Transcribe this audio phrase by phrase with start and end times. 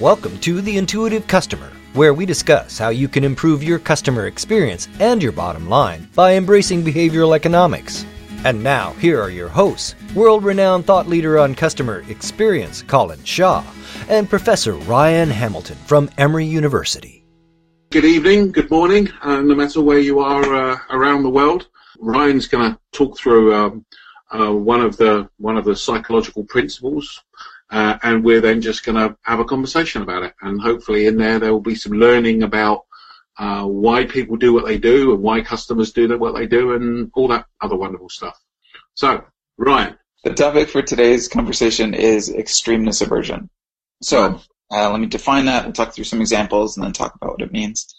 [0.00, 4.88] Welcome to The Intuitive Customer, where we discuss how you can improve your customer experience
[5.00, 8.04] and your bottom line by embracing behavioral economics.
[8.44, 13.64] And now, here are your hosts world renowned thought leader on customer experience, Colin Shaw,
[14.10, 17.24] and Professor Ryan Hamilton from Emory University.
[17.90, 21.68] Good evening, good morning, uh, no matter where you are uh, around the world.
[22.00, 23.86] Ryan's going to talk through um,
[24.30, 27.22] uh, one of the one of the psychological principles
[27.70, 30.34] uh, and we're then just going to have a conversation about it.
[30.40, 32.86] And hopefully, in there, there will be some learning about
[33.38, 37.10] uh, why people do what they do and why customers do what they do and
[37.14, 38.38] all that other wonderful stuff.
[38.94, 39.24] So,
[39.58, 39.96] Ryan.
[40.24, 43.48] The topic for today's conversation is extremeness aversion.
[44.02, 44.40] So,
[44.72, 45.64] uh, let me define that.
[45.64, 47.94] We'll talk through some examples and then talk about what it means.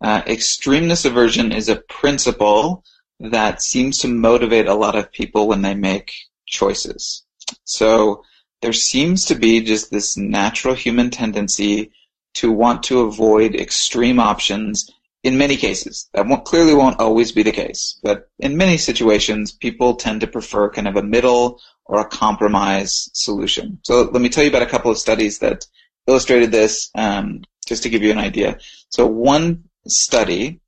[0.00, 2.84] Uh, extremeness aversion is a principle
[3.18, 6.12] that seems to motivate a lot of people when they make
[6.46, 7.24] choices.
[7.64, 8.22] So,
[8.62, 11.92] there seems to be just this natural human tendency
[12.34, 14.90] to want to avoid extreme options
[15.22, 16.08] in many cases.
[16.14, 20.26] That won't, clearly won't always be the case, but in many situations, people tend to
[20.26, 23.78] prefer kind of a middle or a compromise solution.
[23.82, 25.66] So let me tell you about a couple of studies that
[26.06, 28.58] illustrated this, um, just to give you an idea.
[28.90, 30.60] So one study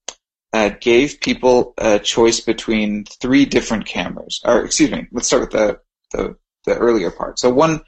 [0.52, 5.50] uh, gave people a choice between three different cameras, or excuse me, let's start with
[5.50, 5.80] the,
[6.12, 6.36] the
[6.69, 7.38] the earlier part.
[7.38, 7.83] So one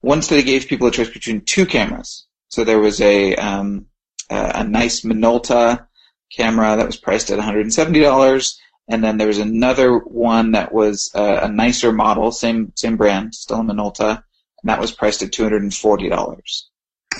[0.00, 2.26] one study gave people a choice between two cameras.
[2.48, 3.86] So there was a um,
[4.28, 5.86] a, nice Minolta
[6.30, 8.54] camera that was priced at $170,
[8.88, 13.60] and then there was another one that was a nicer model, same same brand, still
[13.60, 16.62] a Minolta, and that was priced at $240.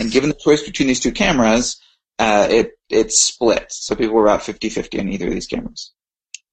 [0.01, 1.81] And given the choice between these two cameras,
[2.19, 3.67] uh, it it split.
[3.71, 5.93] So people were about 50-50 on either of these cameras.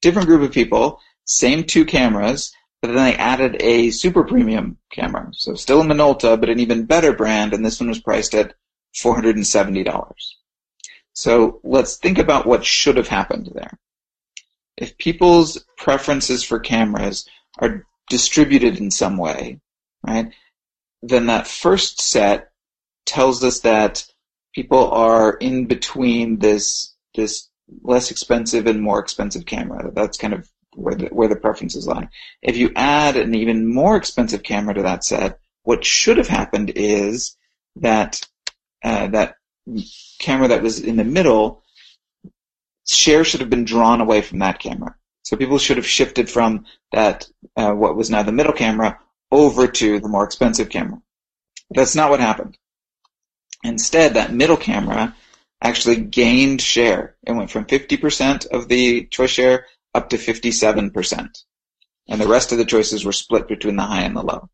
[0.02, 5.30] Different group of people, same two cameras, but then they added a super premium camera.
[5.34, 8.56] So still a Minolta, but an even better brand, and this one was priced at
[8.96, 10.14] $470.
[11.14, 13.78] So let's think about what should have happened there.
[14.78, 17.28] If people's preferences for cameras
[17.60, 19.60] are distributed in some way,
[20.06, 20.32] right,
[21.02, 22.52] then that first set
[23.06, 24.06] tells us that
[24.54, 27.50] people are in between this this
[27.84, 29.92] less expensive and more expensive camera.
[29.94, 32.10] That's kind of where the, where the preferences lie.
[32.42, 36.72] If you add an even more expensive camera to that set, what should have happened
[36.76, 37.36] is
[37.76, 38.22] that
[38.84, 39.36] uh, that
[40.20, 41.64] camera that was in the middle,
[42.88, 44.96] share should have been drawn away from that camera.
[45.24, 49.00] So people should have shifted from that uh, what was now the middle camera
[49.32, 51.02] over to the more expensive camera.
[51.70, 52.58] That's not what happened.
[53.64, 55.16] Instead, that middle camera
[55.62, 57.16] actually gained share.
[57.28, 61.44] It went from 50% of the choice share up to 57%.
[62.08, 64.50] And the rest of the choices were split between the high and the low.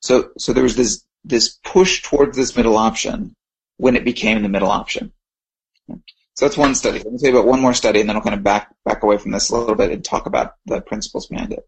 [0.00, 3.34] So, so there was this, this push towards this middle option
[3.76, 5.12] when it became the middle option.
[5.88, 6.98] So that's one study.
[6.98, 9.02] Let me tell you about one more study and then I'll kind of back, back
[9.02, 11.66] away from this a little bit and talk about the principles behind it.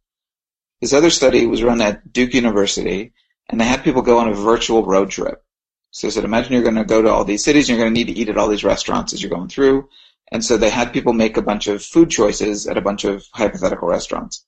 [0.80, 3.12] This other study was run at Duke University
[3.48, 5.42] and they had people go on a virtual road trip.
[5.90, 7.94] So they said, imagine you're going to go to all these cities and you're going
[7.94, 9.88] to need to eat at all these restaurants as you're going through.
[10.30, 13.24] And so they had people make a bunch of food choices at a bunch of
[13.32, 14.44] hypothetical restaurants.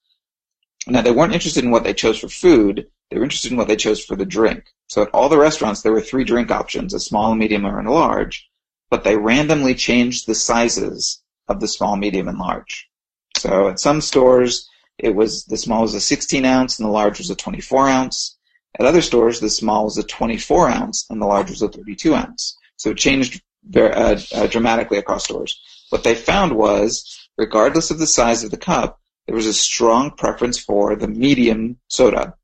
[0.86, 3.68] Now they weren't interested in what they chose for food, they were interested in what
[3.68, 4.64] they chose for the drink.
[4.88, 7.80] So at all the restaurants there were three drink options, a small, a medium, or
[7.80, 8.48] a large,
[8.88, 12.88] but they randomly changed the sizes of the small, medium, and large.
[13.36, 14.68] So at some stores
[14.98, 18.36] it was the small was a 16 ounce and the large was a 24 ounce.
[18.78, 22.14] At other stores the small was a 24 ounce and the large was a 32
[22.14, 22.56] ounce.
[22.76, 25.60] So it changed very, uh, uh, dramatically across stores.
[25.91, 30.12] What they found was, regardless of the size of the cup, there was a strong
[30.12, 32.34] preference for the medium soda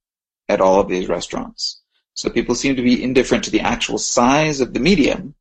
[0.49, 1.81] at all of these restaurants.
[2.15, 5.35] So people seemed to be indifferent to the actual size of the medium.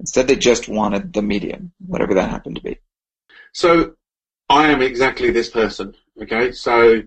[0.00, 2.78] Instead, they just wanted the medium, whatever that happened to be.
[3.52, 3.94] So
[4.48, 5.94] I am exactly this person.
[6.20, 7.02] Okay, so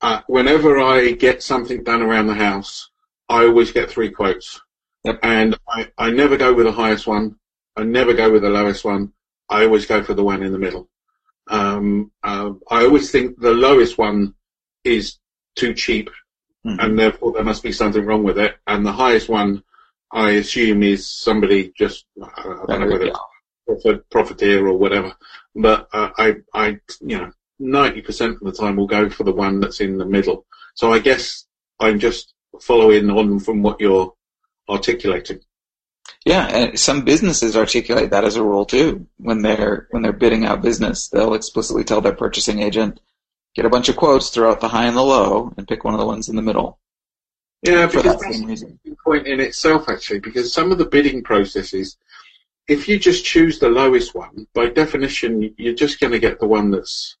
[0.00, 2.90] uh, whenever I get something done around the house,
[3.28, 4.60] I always get three quotes,
[5.04, 5.20] yep.
[5.22, 7.36] and I, I never go with the highest one.
[7.76, 9.12] I never go with the lowest one.
[9.50, 10.88] I always go for the one in the middle.
[11.48, 14.34] Um, uh, I always think the lowest one
[14.84, 15.18] is
[15.56, 16.08] too cheap,
[16.64, 16.78] mm-hmm.
[16.78, 18.56] and therefore there must be something wrong with it.
[18.66, 19.62] And the highest one,
[20.12, 23.12] I assume, is somebody just uh, I don't know whether
[23.68, 25.14] it's profiteer or whatever.
[25.54, 29.32] But uh, I, I, you know, ninety percent of the time will go for the
[29.32, 30.46] one that's in the middle.
[30.74, 31.46] So I guess
[31.80, 34.14] I'm just following on from what you're
[34.68, 35.40] articulating.
[36.26, 39.06] Yeah, and some businesses articulate that as a rule too.
[39.16, 43.00] When they're when they're bidding out business, they'll explicitly tell their purchasing agent,
[43.54, 45.94] get a bunch of quotes, throw out the high and the low, and pick one
[45.94, 46.78] of the ones in the middle.
[47.62, 48.78] Yeah, for because that that's same reason.
[49.04, 51.96] point in itself, actually, because some of the bidding processes,
[52.68, 56.46] if you just choose the lowest one, by definition, you're just going to get the
[56.46, 57.16] one that's,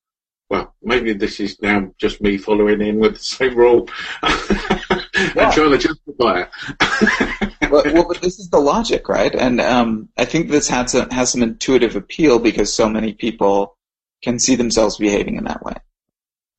[0.48, 3.88] well, maybe this is now just me following in with the same rule
[4.22, 5.00] Yeah.
[5.36, 7.52] and trying to justify it.
[7.70, 9.34] well, well, but this is the logic, right?
[9.34, 13.76] And um, I think this has some, has some intuitive appeal because so many people
[14.22, 15.74] can see themselves behaving in that way.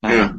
[0.02, 0.32] Um, Yeah.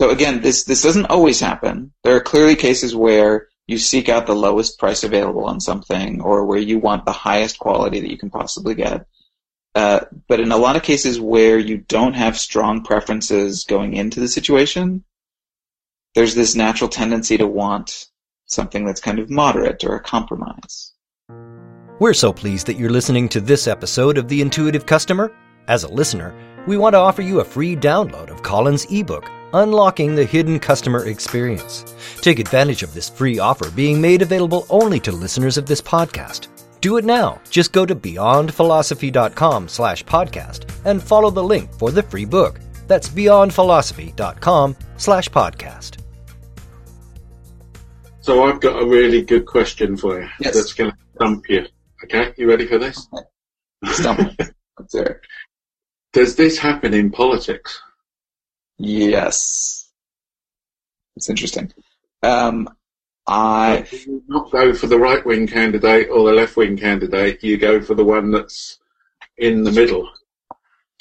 [0.00, 1.92] So again, this this doesn't always happen.
[2.02, 6.44] There are clearly cases where you seek out the lowest price available on something, or
[6.44, 9.06] where you want the highest quality that you can possibly get.
[9.74, 14.20] Uh, but in a lot of cases where you don't have strong preferences going into
[14.20, 15.04] the situation,
[16.14, 18.06] there's this natural tendency to want
[18.46, 20.92] something that's kind of moderate or a compromise.
[22.00, 25.32] We're so pleased that you're listening to this episode of The Intuitive Customer.
[25.68, 26.34] As a listener,
[26.66, 31.06] we want to offer you a free download of Colin's ebook, Unlocking the Hidden Customer
[31.06, 31.94] Experience.
[32.20, 36.48] Take advantage of this free offer being made available only to listeners of this podcast.
[36.80, 37.40] Do it now.
[37.48, 42.60] Just go to beyondphilosophy.com slash podcast and follow the link for the free book.
[42.86, 46.03] That's beyondphilosophy.com slash podcast.
[48.24, 50.54] So I've got a really good question for you Yes.
[50.54, 51.66] that's going to stump you.
[52.04, 53.06] Okay, you ready for this?
[53.84, 54.40] Stump.
[54.94, 55.20] It.
[56.12, 57.80] Does this happen in politics?
[58.78, 59.90] Yes.
[61.16, 61.72] It's interesting.
[62.22, 62.68] Um,
[63.26, 63.86] I
[64.26, 67.94] not go for the right wing candidate or the left wing candidate, you go for
[67.94, 68.78] the one that's
[69.36, 70.08] in the middle.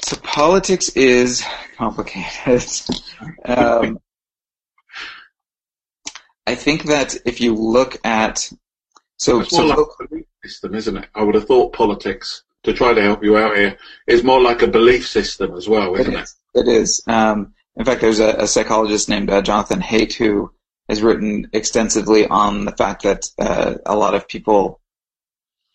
[0.04, 1.44] so politics is
[1.78, 2.64] complicated.
[3.46, 3.98] um,
[6.48, 8.52] I think that if you look at
[9.18, 11.08] so It's more so like a belief system, isn't it?
[11.16, 14.62] I would have thought politics, to try to help you out here, is more like
[14.62, 16.24] a belief system as well, It isn't it?
[16.24, 16.36] is.
[16.56, 17.02] It is.
[17.08, 20.52] Um, in fact, there's a, a psychologist named uh, Jonathan Haidt who
[20.90, 24.82] has written extensively on the fact that uh, a lot of people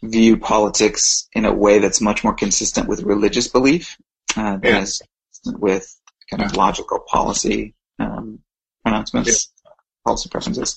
[0.03, 3.97] view politics in a way that's much more consistent with religious belief
[4.37, 4.81] uh, than Yeah.
[4.83, 5.03] is
[5.47, 5.93] with
[6.31, 8.41] kind of logical policy um,
[8.85, 9.51] pronouncements,
[10.09, 10.71] policy preferences.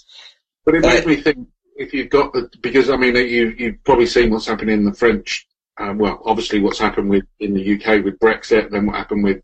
[0.65, 1.37] But it made Uh, me think
[1.83, 4.93] if you've got the because I mean you you've probably seen what's happening in the
[5.03, 5.47] French.
[5.77, 9.41] Um, well, obviously what's happened with in the UK with Brexit, then what happened with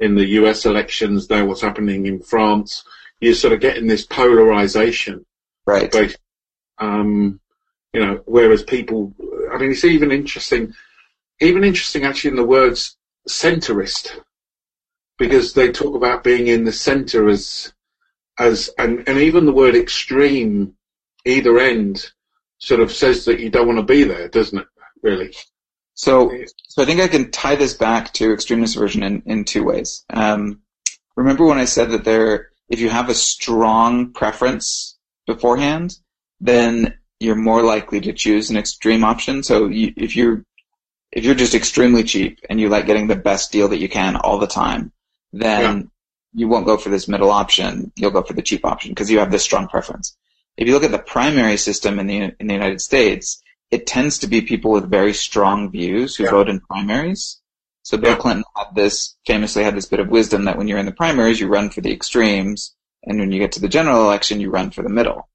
[0.00, 2.70] in the US elections, then what's happening in France.
[3.20, 5.16] You're sort of getting this polarization,
[5.66, 5.90] Right.
[5.90, 6.16] both.
[6.78, 7.40] Um,
[7.92, 9.14] you know, whereas people,
[9.52, 10.72] I mean, it's even interesting,
[11.40, 12.96] even interesting actually in the words
[13.28, 14.04] centrist,
[15.18, 17.72] because they talk about being in the center as,
[18.38, 20.74] as, and, and even the word extreme,
[21.24, 22.10] either end,
[22.58, 24.66] sort of says that you don't want to be there, doesn't it?
[25.02, 25.34] Really?
[25.94, 26.32] So,
[26.68, 30.04] so I think I can tie this back to extremeness aversion in, in two ways.
[30.10, 30.62] Um,
[31.16, 35.96] remember when I said that there, if you have a strong preference beforehand,
[36.40, 39.42] then you're more likely to choose an extreme option.
[39.42, 40.44] So you, if you're
[41.12, 44.16] if you're just extremely cheap and you like getting the best deal that you can
[44.16, 44.92] all the time,
[45.32, 45.90] then
[46.34, 47.92] you won't go for this middle option.
[47.96, 50.16] You'll go for the cheap option because you have this strong preference.
[50.56, 54.18] If you look at the primary system in the in the United States, it tends
[54.18, 56.30] to be people with very strong views who Yeah.
[56.30, 57.40] vote in primaries.
[57.82, 58.16] So Bill Yeah.
[58.16, 61.40] Clinton had this famously had this bit of wisdom that when you're in the primaries,
[61.40, 64.70] you run for the extremes, and when you get to the general election, you run
[64.70, 65.28] for the middle.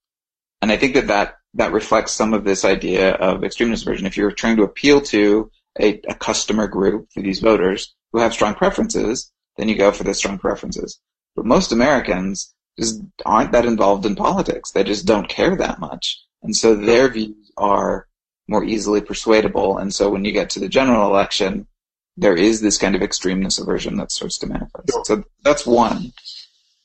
[0.61, 4.05] And I think that that, that reflects some of this idea of extremeness aversion.
[4.05, 8.33] If you're trying to appeal to a, a customer group for these voters who have
[8.33, 10.99] strong preferences, then you go for the strong preferences.
[11.35, 14.71] But most Americans just aren't that involved in politics.
[14.71, 16.17] They just don't care that much.
[16.41, 18.07] And so their views are
[18.47, 19.77] more easily persuadable.
[19.77, 21.67] And so when you get to the general election,
[22.15, 25.05] there is this kind of extremeness aversion that starts to manifest.
[25.05, 26.13] So that's one.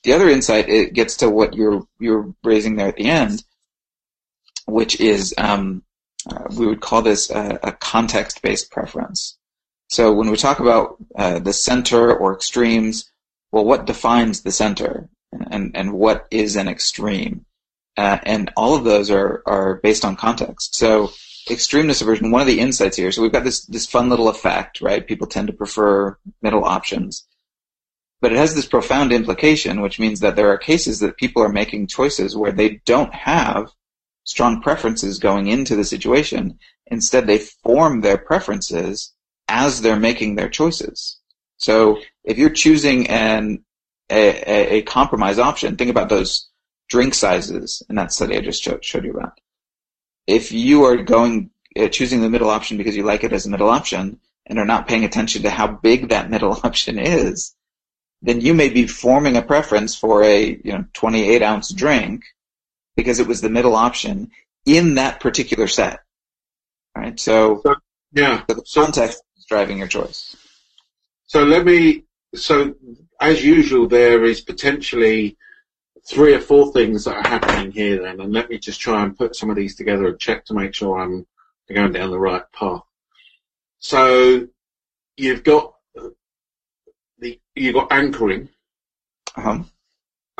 [0.02, 3.42] The other insight it gets to what you're you're raising there at the end,
[4.66, 5.82] which is um,
[6.30, 9.38] uh, we would call this a, a context-based preference.
[9.94, 13.12] So when we talk about uh, the center or extremes,
[13.52, 15.08] well, what defines the center,
[15.52, 17.46] and and what is an extreme?
[17.96, 20.74] Uh, and all of those are are based on context.
[20.74, 21.12] So
[21.48, 22.32] extremeness aversion.
[22.32, 23.12] One of the insights here.
[23.12, 25.06] So we've got this this fun little effect, right?
[25.06, 27.24] People tend to prefer middle options,
[28.20, 31.60] but it has this profound implication, which means that there are cases that people are
[31.60, 33.70] making choices where they don't have
[34.24, 36.58] strong preferences going into the situation.
[36.88, 39.13] Instead, they form their preferences
[39.54, 41.20] as they're making their choices.
[41.58, 43.64] So if you're choosing an
[44.10, 46.50] a, a, compromise option, think about those
[46.88, 49.38] drink sizes in that study I just showed, showed you about.
[50.26, 53.50] If you are going uh, choosing the middle option because you like it as a
[53.50, 57.54] middle option and are not paying attention to how big that middle option is,
[58.22, 62.24] then you may be forming a preference for a you know 28 ounce drink
[62.96, 64.30] because it was the middle option
[64.66, 66.00] in that particular set.
[66.96, 67.18] Right?
[67.18, 67.76] So, so
[68.12, 70.36] yeah, so the context driving your choice.
[71.26, 72.04] So let me.
[72.34, 72.74] So
[73.20, 75.36] as usual, there is potentially
[76.06, 78.02] three or four things that are happening here.
[78.02, 80.54] Then, and let me just try and put some of these together and check to
[80.54, 81.26] make sure I'm
[81.72, 82.82] going down the right path.
[83.78, 84.46] So
[85.16, 85.74] you've got
[87.18, 88.48] the you've got anchoring.
[89.36, 89.62] Uh-huh.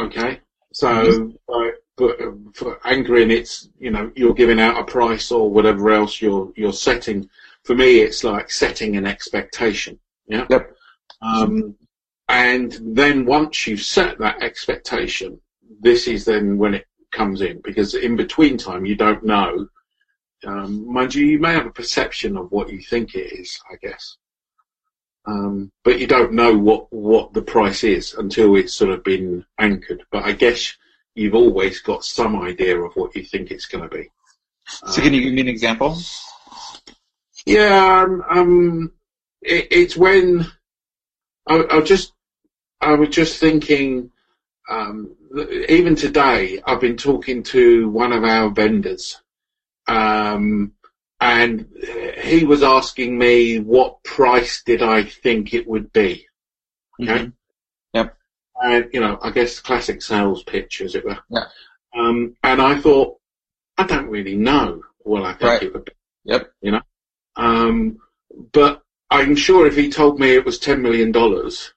[0.01, 0.41] Okay.
[0.73, 1.69] So mm-hmm.
[1.97, 2.19] But
[2.55, 6.73] for anchoring, it's you know you're giving out a price or whatever else you're you're
[6.73, 7.29] setting.
[7.63, 9.99] For me, it's like setting an expectation.
[10.27, 10.47] Yeah.
[10.51, 10.77] Yep.
[11.23, 11.77] Um,
[12.29, 15.41] and then once you've set that expectation,
[15.81, 19.69] this is then when it comes in because in between time you don't know.
[20.45, 23.77] Um, mind you, you may have a perception of what you think it is, I
[23.77, 24.19] guess.
[25.27, 29.47] Um, but you don't know what, what the price is until it's sort of been
[29.59, 30.05] anchored.
[30.11, 30.77] But I guess
[31.15, 34.11] you've always got some idea of what you think it's going to be.
[34.67, 35.99] So can you give me an example?
[37.47, 38.93] Yeah, um, um
[39.43, 40.47] it, it's when
[41.47, 42.13] I, I just
[42.81, 44.11] I was just thinking.
[44.67, 45.15] Um,
[45.69, 49.21] even today, I've been talking to one of our vendors,
[49.87, 50.73] um,
[51.21, 51.69] and
[52.23, 56.27] he was asking me what price did I think it would be.
[57.03, 57.13] Okay.
[57.13, 57.29] Mm-hmm.
[58.63, 61.19] And you know, I guess classic sales pitch, as it were.
[61.29, 61.47] Yeah.
[61.97, 63.19] Um, and I thought,
[63.79, 65.63] I don't really know what I think right.
[65.63, 65.93] it would be.
[66.25, 66.53] Yep.
[66.61, 66.83] You know.
[67.37, 67.99] Um,
[68.53, 71.73] but I'm sure if he told me it was ten million dollars,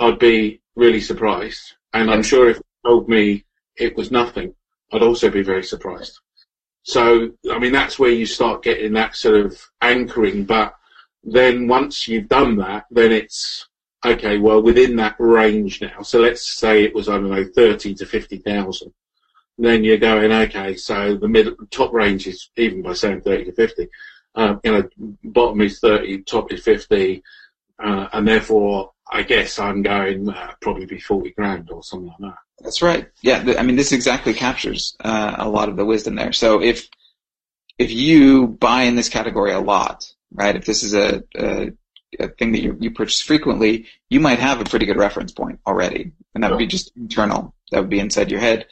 [0.00, 1.74] I'd be really surprised.
[1.92, 3.44] And I'm sure if he told me
[3.76, 4.54] it was nothing,
[4.92, 6.18] I'd also be very surprised.
[6.82, 10.44] So, I mean, that's where you start getting that sort of anchoring.
[10.44, 10.74] But
[11.22, 13.68] then once you've done that, then it's
[14.04, 14.38] okay.
[14.38, 16.02] Well, within that range now.
[16.02, 18.92] So let's say it was I don't know thirty to fifty thousand.
[19.58, 20.76] Then you're going okay.
[20.76, 23.88] So the top range is even by saying thirty to fifty.
[24.34, 24.88] Um, you know,
[25.22, 27.22] bottom is thirty, top is fifty,
[27.82, 32.18] uh, and therefore I guess I'm going uh, probably be forty grand or something like
[32.18, 32.38] that.
[32.60, 33.08] That's right.
[33.22, 36.32] Yeah, I mean, this exactly captures uh, a lot of the wisdom there.
[36.32, 36.88] So if
[37.78, 40.56] if you buy in this category a lot, right?
[40.56, 41.72] If this is a, a,
[42.20, 45.60] a thing that you, you purchase frequently, you might have a pretty good reference point
[45.66, 47.54] already, and that would be just internal.
[47.70, 48.66] That would be inside your head.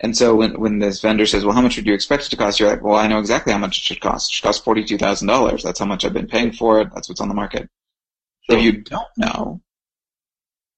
[0.00, 2.36] And so when when this vendor says, "Well, how much would you expect it to
[2.36, 4.30] cost?" You're like, "Well, I know exactly how much it should cost.
[4.30, 5.62] It should cost forty two thousand dollars.
[5.62, 6.88] That's how much I've been paying for it.
[6.94, 7.68] That's what's on the market."
[8.48, 8.58] Sure.
[8.58, 9.60] If you don't know,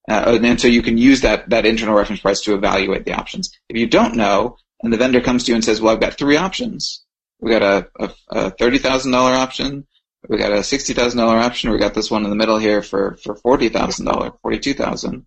[0.08, 3.52] uh, and so you can use that, that internal reference price to evaluate the options.
[3.68, 6.14] If you don't know, and the vendor comes to you and says, well, I've got
[6.14, 7.04] three options.
[7.40, 9.86] We've got a, a, a $30,000 option.
[10.28, 11.70] We got a $60,000 option.
[11.70, 15.26] We got this one in the middle here for, for $40,000, 42000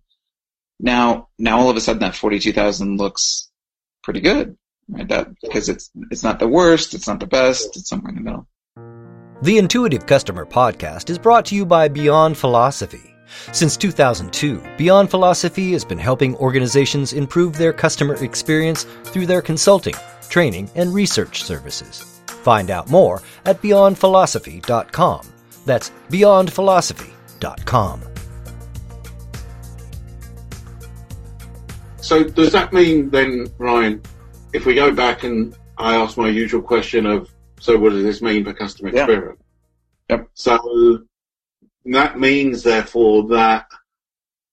[0.80, 3.50] Now, now all of a sudden that 42000 looks
[4.04, 4.56] pretty good,
[4.88, 5.08] right?
[5.08, 8.22] That, because it's, it's not the worst, it's not the best, it's somewhere in the
[8.22, 8.46] middle.
[9.42, 13.12] The Intuitive Customer Podcast is brought to you by Beyond Philosophy
[13.52, 19.94] since 2002, Beyond Philosophy has been helping organizations improve their customer experience through their consulting,
[20.28, 22.11] training, and research services.
[22.42, 25.32] Find out more at beyondphilosophy.com.
[25.64, 28.02] That's beyondphilosophy.com.
[32.00, 34.02] So, does that mean then, Ryan,
[34.52, 37.30] if we go back and I ask my usual question of,
[37.60, 39.04] so what does this mean for customer yeah.
[39.04, 39.40] experience?
[40.10, 40.28] Yep.
[40.34, 41.04] So,
[41.84, 43.66] that means, therefore, that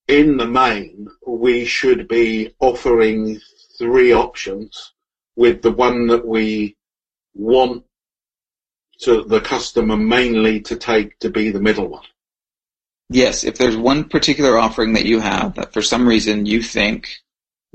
[0.07, 3.39] in the main, we should be offering
[3.79, 4.93] three options
[5.35, 6.75] with the one that we
[7.39, 7.85] want
[9.01, 12.03] to the customer mainly to take to be the middle one.
[13.09, 17.09] Yes, if there's one particular offering that you have that for some reason you think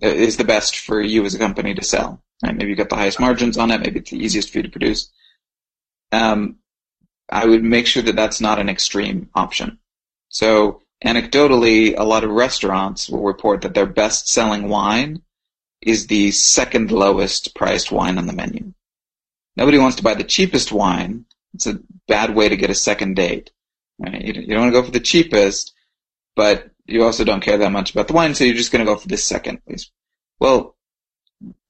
[0.01, 2.55] is the best for you as a company to sell, right?
[2.55, 4.71] Maybe you got the highest margins on it, maybe it's the easiest for you to
[4.71, 5.11] produce.
[6.13, 6.59] Um,
[7.31, 9.79] I would make sure that that's not an extreme option.
[10.29, 15.23] So anecdotally, a lot of restaurants will report that their best selling wine
[15.81, 18.73] is the second lowest priced wine on the menu.
[19.57, 21.27] Nobody wants to buy the cheapest wine.
[21.55, 23.51] It's a bad way to get a second date.
[23.99, 24.25] Right?
[24.25, 25.73] You don't want to go for the cheapest,
[26.35, 28.91] but you also don't care that much about the wine, so you're just going to
[28.93, 29.93] go for the second least.
[30.41, 30.77] Well,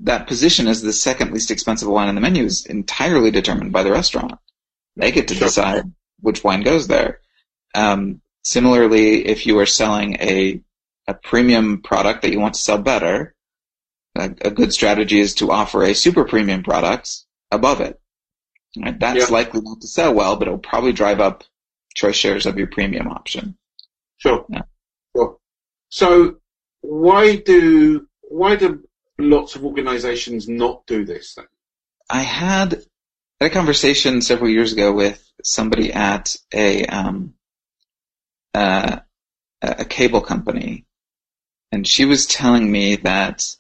[0.01, 3.83] that position as the second least expensive wine on the menu is entirely determined by
[3.83, 4.39] the restaurant.
[4.97, 7.21] They get to decide which wine goes there.
[7.75, 10.61] Um, similarly, if you are selling a
[11.07, 13.35] a premium product that you want to sell better,
[14.17, 17.24] a, a good strategy is to offer a super premium product
[17.55, 18.01] above it.
[18.77, 18.99] Right?
[18.99, 21.45] That's likely not to sell well, but it'll probably drive up
[21.95, 23.57] choice shares of your premium option.
[24.17, 24.45] Sure.
[24.49, 24.63] Yeah.
[25.15, 25.39] Sure.
[25.89, 26.37] So
[26.81, 28.85] why do why do
[29.19, 31.47] lots of organizations not do this then?
[32.11, 32.83] I had
[33.41, 37.35] a conversation several years ago with somebody at a um,
[38.53, 38.99] uh,
[39.63, 40.85] a cable company,
[41.73, 43.57] and she was telling me that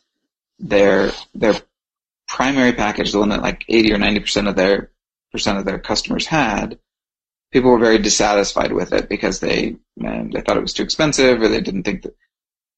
[0.58, 1.54] their their
[2.28, 4.90] primary package, the one that like eighty or ninety percent of their
[5.32, 6.78] percent of their customers had,
[7.52, 11.48] people were very dissatisfied with it because they they thought it was too expensive or
[11.48, 12.14] they didn't think that.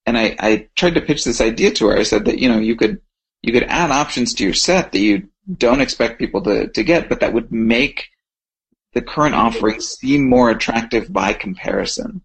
[0.04, 1.96] And I, I tried to pitch this idea to her.
[1.96, 3.00] I said that you know you could
[3.42, 7.08] you could add options to your set that you don't expect people to, to get,
[7.08, 8.08] but that would make
[8.92, 12.22] the current offering seem more attractive by comparison.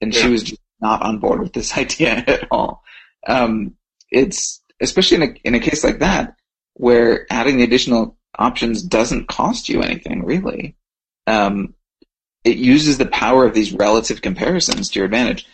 [0.00, 0.22] And yeah.
[0.22, 2.82] she was just not on board with this idea at all.
[3.26, 3.74] Um,
[4.10, 6.37] it's especially in a in a case like that
[6.78, 10.76] where adding the additional options doesn't cost you anything really.
[11.26, 11.74] Um,
[12.44, 15.46] it uses the power of these relative comparisons to your advantage.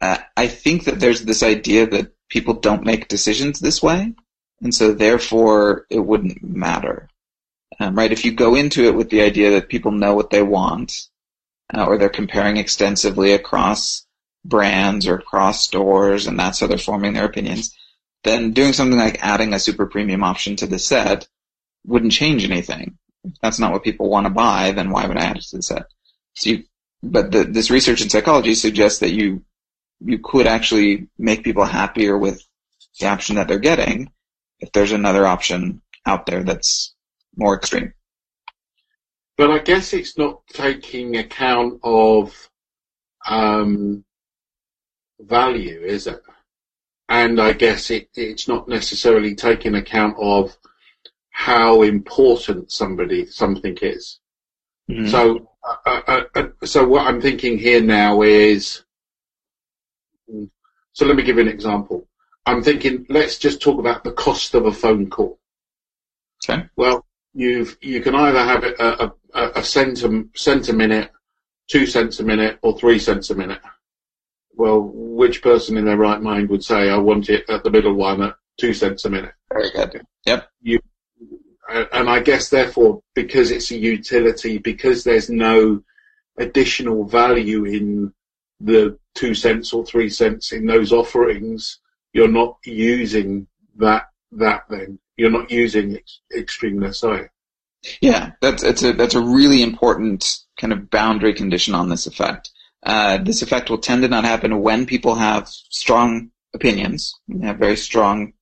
[0.00, 4.14] Uh, I think that there's this idea that people don't make decisions this way,
[4.60, 7.08] and so therefore it wouldn't matter.
[7.80, 8.12] Um, right?
[8.12, 11.08] If you go into it with the idea that people know what they want,
[11.74, 14.06] uh, or they're comparing extensively across
[14.44, 17.74] brands or across stores, and that's how they're forming their opinions,
[18.24, 21.28] then doing something like adding a super premium option to the set
[21.86, 22.98] wouldn't change anything.
[23.24, 25.56] If that's not what people want to buy, then why would I add it to
[25.56, 25.86] the set?
[26.34, 26.64] So you,
[27.02, 29.44] but the, this research in psychology suggests that you
[30.00, 32.40] you could actually make people happier with
[33.00, 34.12] the option that they're getting
[34.60, 36.94] if there's another option out there that's
[37.36, 37.92] more extreme.
[39.36, 42.48] But I guess it's not taking account of
[43.28, 44.04] um,
[45.20, 46.22] value, is it?
[47.08, 50.56] And I guess it, it's not necessarily taking account of
[51.30, 54.20] how important somebody something is.
[54.90, 55.08] Mm-hmm.
[55.08, 55.50] So,
[55.86, 58.84] uh, uh, uh, so what I'm thinking here now is,
[60.92, 62.08] so let me give you an example.
[62.44, 65.38] I'm thinking, let's just talk about the cost of a phone call.
[66.44, 66.64] Okay.
[66.76, 71.10] Well, you've you can either have it a, a, a cent a, cent a minute,
[71.68, 73.60] two cents a minute, or three cents a minute.
[74.58, 77.94] Well, which person in their right mind would say, "I want it at the middle
[77.94, 79.32] one at two cents a minute"?
[79.52, 80.02] Very good.
[80.26, 80.50] Yep.
[80.60, 80.80] You,
[81.92, 85.82] and I guess therefore, because it's a utility, because there's no
[86.38, 88.12] additional value in
[88.60, 91.78] the two cents or three cents in those offerings,
[92.12, 97.28] you're not using that that then you're not using ex- extremeness, are you?
[98.00, 102.50] Yeah, that's it's a that's a really important kind of boundary condition on this effect.
[102.84, 107.76] Uh, this effect will tend to not happen when people have strong opinions, have very
[107.76, 108.32] strong,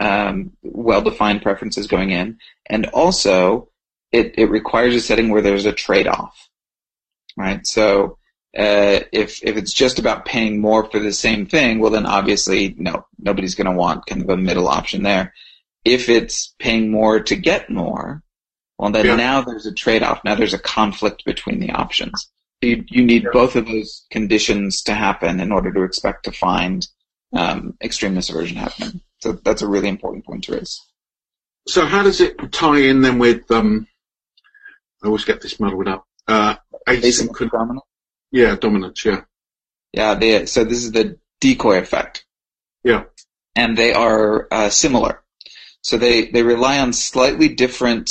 [0.00, 3.68] um, well-defined preferences going in, and also
[4.12, 6.48] it it requires a setting where there's a trade-off,
[7.36, 7.66] right?
[7.66, 8.18] So
[8.56, 12.74] uh, if if it's just about paying more for the same thing, well then obviously
[12.78, 15.34] no, nobody's going to want kind of a middle option there.
[15.84, 18.22] If it's paying more to get more,
[18.78, 19.16] well then yeah.
[19.16, 20.22] now there's a trade-off.
[20.24, 22.30] Now there's a conflict between the options.
[22.62, 26.86] You you need both of those conditions to happen in order to expect to find
[27.32, 29.00] um, extremeness aversion happening.
[29.20, 30.80] So that's a really important point to raise.
[31.68, 33.86] So how does it tie in then with um?
[35.02, 36.04] I always get this muddled up.
[36.28, 37.84] Uh, asynchronous dominant.
[38.30, 39.04] Yeah, dominance.
[39.04, 39.22] Yeah.
[39.92, 40.14] Yeah.
[40.14, 42.24] They, so this is the decoy effect.
[42.84, 43.04] Yeah.
[43.56, 45.22] And they are uh, similar.
[45.82, 48.10] So they they rely on slightly different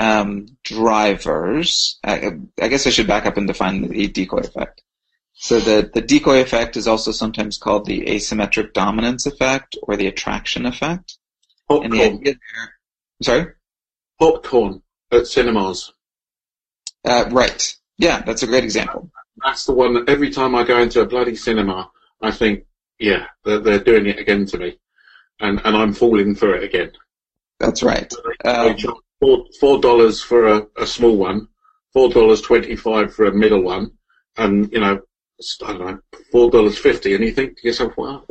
[0.00, 1.98] um, drivers.
[2.04, 4.82] I, I, guess I should back up and define the decoy effect.
[5.34, 10.06] So the, the decoy effect is also sometimes called the asymmetric dominance effect or the
[10.06, 11.18] attraction effect.
[11.68, 11.84] Popcorn.
[11.84, 12.74] And the idea there,
[13.22, 13.52] sorry?
[14.18, 14.82] Popcorn
[15.12, 15.92] at cinemas.
[17.04, 17.76] Uh, right.
[17.98, 19.10] Yeah, that's a great example
[19.44, 22.64] that's the one that every time I go into a bloody cinema, I think,
[22.98, 24.78] yeah, they're, they're doing it again to me,
[25.40, 26.92] and and I'm falling for it again.
[27.58, 28.12] That's right.
[28.44, 28.76] Um,
[29.20, 31.48] four dollars for a, a small one,
[31.92, 33.92] four dollars twenty five for a middle one,
[34.36, 35.00] and you know,
[35.64, 35.98] I don't know,
[36.32, 38.24] four dollars fifty, and you think to yourself, well,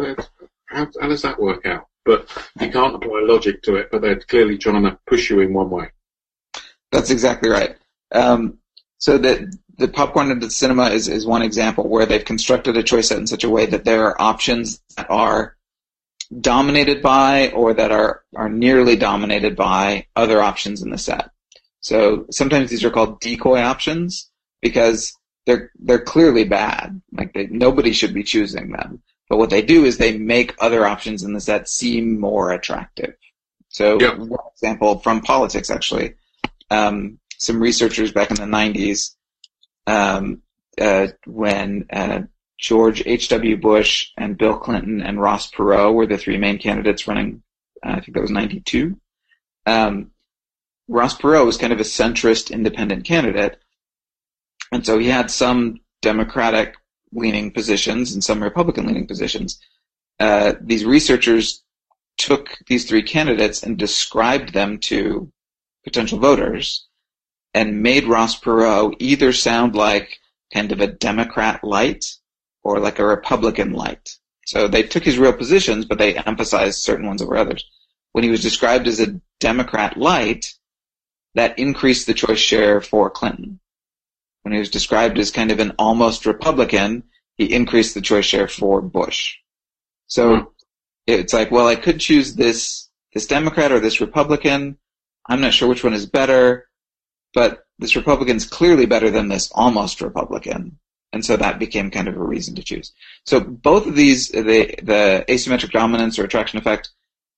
[0.67, 1.85] how, how does that work out?
[2.05, 2.27] But
[2.59, 3.89] you can't apply logic to it.
[3.91, 5.91] But they're clearly trying to push you in one way.
[6.91, 7.75] That's exactly right.
[8.11, 8.57] Um,
[8.97, 12.83] so that the popcorn at the cinema is, is one example where they've constructed a
[12.83, 15.55] choice set in such a way that there are options that are
[16.37, 21.29] dominated by or that are, are nearly dominated by other options in the set.
[21.81, 24.29] So sometimes these are called decoy options
[24.61, 25.13] because
[25.45, 27.01] they're they're clearly bad.
[27.11, 29.01] Like they, nobody should be choosing them.
[29.29, 33.13] But what they do is they make other options in the set seem more attractive.
[33.69, 34.17] So yep.
[34.17, 36.15] one example from politics actually,
[36.69, 39.15] um, some researchers back in the 90s
[39.87, 40.41] um,
[40.79, 42.21] uh, when uh,
[42.59, 43.55] George H.W.
[43.57, 47.41] Bush and Bill Clinton and Ross Perot were the three main candidates running
[47.83, 48.99] Uh, I think that was 92.
[49.65, 50.11] Um,
[50.89, 53.59] Ross Perot was kind of a centrist independent candidate.
[54.73, 56.75] And so he had some Democratic
[57.13, 59.59] leaning positions and some Republican leaning positions.
[60.19, 61.63] Uh, these researchers
[62.17, 65.31] took these three candidates and described them to
[65.85, 66.87] potential voters
[67.53, 70.19] and made Ross Perot either sound like
[70.53, 72.18] kind of a Democrat light
[72.69, 74.09] or like a Republican light.
[74.45, 77.65] So they took his real positions, but they emphasized certain ones over others.
[78.11, 80.53] When he was described as a Democrat light,
[81.35, 83.59] that increased the choice share for Clinton.
[84.43, 87.03] When he was described as kind of an almost Republican,
[87.35, 89.37] he increased the choice share for Bush.
[90.07, 90.45] So mm-hmm.
[91.07, 94.77] it's like, well, I could choose this this Democrat or this Republican.
[95.27, 96.69] I'm not sure which one is better,
[97.33, 100.79] but this Republican's clearly better than this almost Republican.
[101.11, 102.93] And so that became kind of a reason to choose.
[103.25, 106.89] So both of these, the, the asymmetric dominance or attraction effect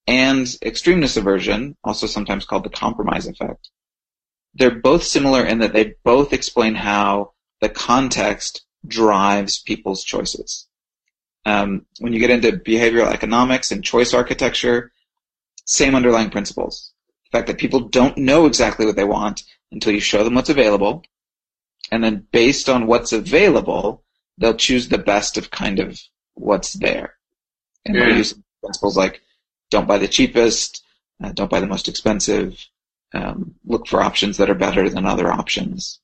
[0.08, 3.70] and extremeness aversion, also sometimes called the compromise effect,
[4.54, 7.32] they're both similar in that they both explain how
[7.62, 10.68] the context drives people's choices.
[11.46, 14.92] Um, when you get into behavioral economics and choice architecture,
[15.66, 16.92] same underlying principles.
[17.32, 20.50] The fact that people don't know exactly what they want until you show them what's
[20.50, 21.04] available,
[21.92, 24.04] and then based on what's available,
[24.38, 26.00] they'll choose the best of kind of
[26.34, 27.16] what's there.
[27.86, 28.08] And yeah.
[28.08, 29.22] we use principles like
[29.70, 30.84] don't buy the cheapest,
[31.24, 32.66] uh, don't buy the most expensive,
[33.14, 36.00] um, look for options that are better than other options.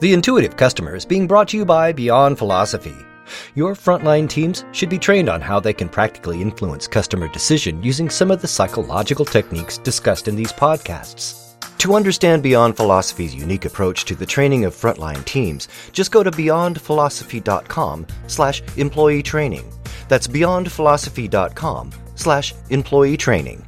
[0.00, 2.96] The Intuitive Customer is being brought to you by Beyond Philosophy.
[3.54, 8.10] Your frontline teams should be trained on how they can practically influence customer decision using
[8.10, 11.41] some of the psychological techniques discussed in these podcasts.
[11.78, 16.30] To understand Beyond Philosophy's unique approach to the training of frontline teams, just go to
[16.30, 19.70] beyondphilosophy.com slash employee training.
[20.08, 23.64] That's beyondphilosophy.com slash employee training.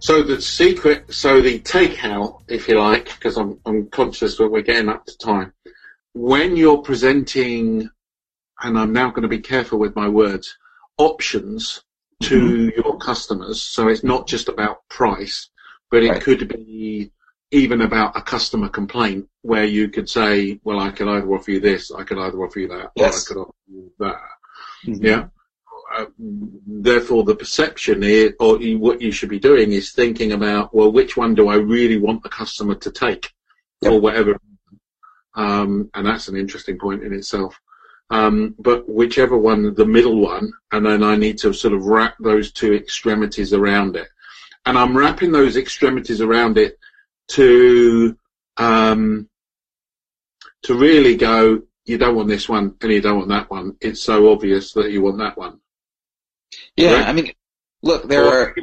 [0.00, 4.60] So the secret, so the takeout, if you like, because I'm, I'm conscious that we're
[4.60, 5.52] getting up to time.
[6.12, 7.88] When you're presenting,
[8.62, 10.58] and I'm now going to be careful with my words,
[10.98, 11.82] options
[12.24, 12.80] to mm-hmm.
[12.80, 13.62] your customers.
[13.62, 15.50] So it's not just about price,
[15.90, 16.22] but it right.
[16.22, 17.10] could be
[17.50, 21.60] even about a customer complaint where you could say, well, I can either offer you
[21.60, 23.14] this, I could either offer you that, yes.
[23.14, 24.16] or I could offer you that.
[24.86, 25.04] Mm-hmm.
[25.04, 25.26] Yeah.
[25.96, 26.06] Uh,
[26.66, 30.90] therefore, the perception is, or you, what you should be doing is thinking about, well,
[30.90, 33.32] which one do I really want the customer to take,
[33.80, 33.92] yep.
[33.92, 34.36] or whatever.
[35.36, 37.60] Um, and that's an interesting point in itself.
[38.10, 42.16] Um, but whichever one, the middle one, and then I need to sort of wrap
[42.20, 44.08] those two extremities around it.
[44.66, 46.78] And I'm wrapping those extremities around it
[47.28, 48.16] to
[48.56, 49.28] um,
[50.62, 51.62] to really go.
[51.86, 53.76] You don't want this one, and you don't want that one.
[53.80, 55.60] It's so obvious that you want that one.
[56.76, 57.08] Yeah, right?
[57.08, 57.32] I mean,
[57.82, 58.56] look, there well, are.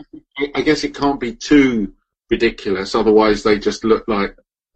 [0.55, 1.93] I guess it can't be too
[2.29, 4.35] ridiculous, otherwise they just look like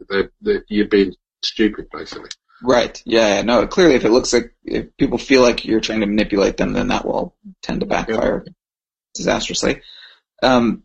[0.10, 2.30] they're, they're, you're being stupid, basically.
[2.65, 3.01] Right.
[3.06, 3.41] Yeah.
[3.41, 3.67] No.
[3.67, 6.88] Clearly, if it looks like if people feel like you're trying to manipulate them, then
[6.88, 8.54] that will tend to backfire yeah.
[9.13, 9.82] disastrously.
[10.41, 10.84] Um,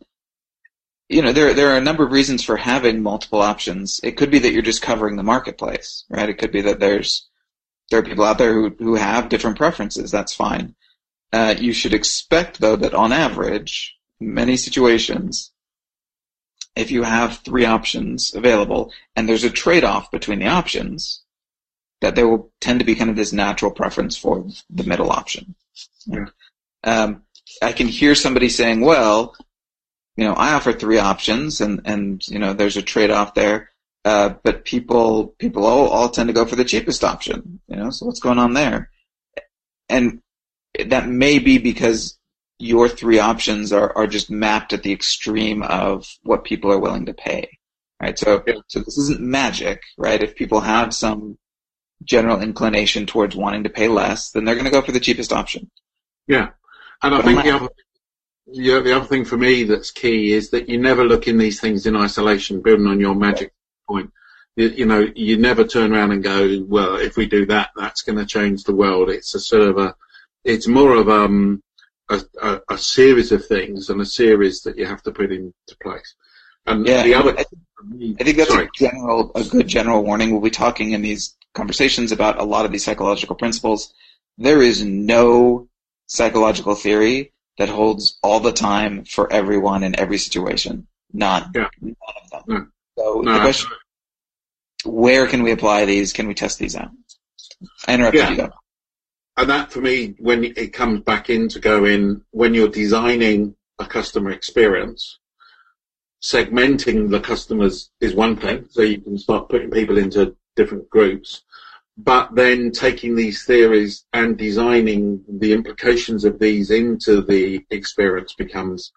[1.08, 4.00] you know, there there are a number of reasons for having multiple options.
[4.02, 6.28] It could be that you're just covering the marketplace, right?
[6.28, 7.28] It could be that there's
[7.90, 10.10] there are people out there who who have different preferences.
[10.10, 10.74] That's fine.
[11.32, 15.52] Uh, you should expect, though, that on average, many situations,
[16.74, 21.22] if you have three options available and there's a trade-off between the options,
[22.00, 25.54] that there will tend to be kind of this natural preference for the middle option.
[26.06, 26.26] Yeah.
[26.84, 27.22] Um,
[27.62, 29.36] I can hear somebody saying, well,
[30.16, 33.70] you know, I offer three options and, and, you know, there's a trade-off there.
[34.04, 37.90] Uh, but people, people all, all tend to go for the cheapest option, you know,
[37.90, 38.90] so what's going on there?
[39.90, 40.22] And
[40.86, 42.18] that may be because
[42.58, 47.06] your three options are, are just mapped at the extreme of what people are willing
[47.06, 47.50] to pay,
[48.00, 48.18] right?
[48.18, 48.54] So, yeah.
[48.68, 50.22] so this isn't magic, right?
[50.22, 51.36] If people have some
[52.04, 55.32] general inclination towards wanting to pay less, then they're going to go for the cheapest
[55.32, 55.70] option.
[56.26, 56.50] Yeah,
[57.02, 57.68] and I but think the other,
[58.46, 61.60] yeah, the other thing for me that's key is that you never look in these
[61.60, 62.62] things in isolation.
[62.62, 63.52] Building on your magic
[63.88, 64.12] point,
[64.56, 68.02] you, you know, you never turn around and go, well, if we do that, that's
[68.02, 69.10] going to change the world.
[69.10, 69.94] It's a sort of a,
[70.44, 71.62] it's more of um,
[72.08, 75.52] a, a, a series of things and a series that you have to put into
[75.82, 76.14] place.
[76.66, 77.44] And yeah, the other, I,
[78.20, 78.66] I think that's sorry.
[78.66, 80.30] a general, a good general warning.
[80.30, 83.92] We'll be talking in these conversations about a lot of these psychological principles.
[84.38, 85.68] There is no
[86.06, 90.86] psychological theory that holds all the time for everyone in every situation.
[91.12, 91.50] None.
[91.54, 91.68] Yeah.
[91.80, 92.42] None of them.
[92.46, 92.66] No.
[92.98, 93.70] So no, the question,
[94.84, 96.12] where can we apply these?
[96.12, 96.90] Can we test these out?
[97.86, 98.30] I interrupted yeah.
[98.30, 98.36] you.
[98.36, 98.50] Though.
[99.36, 104.30] and that for me, when it comes back into going, when you're designing a customer
[104.30, 105.18] experience,
[106.22, 108.66] segmenting the customers is one thing.
[108.70, 111.42] So you can start putting people into different groups,
[111.96, 118.92] but then taking these theories and designing the implications of these into the experience becomes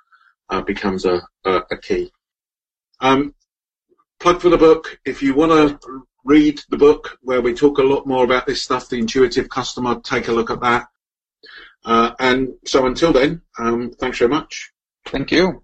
[0.49, 2.12] uh, becomes a, a, a key.
[2.99, 3.33] Um,
[4.19, 4.99] plug for the book.
[5.05, 8.62] If you want to read the book where we talk a lot more about this
[8.62, 10.88] stuff, the intuitive customer, take a look at that.
[11.86, 14.71] Uh, and so until then, um, thanks very much.
[15.05, 15.63] Thank you.